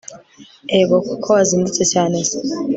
[0.79, 2.37] egoko ko wazindutse cyane se